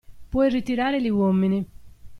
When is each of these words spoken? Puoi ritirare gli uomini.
Puoi 0.31 0.49
ritirare 0.49 0.99
gli 0.99 1.09
uomini. 1.09 1.63